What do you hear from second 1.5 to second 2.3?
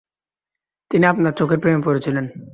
প্রেমে পড়েছিলেন।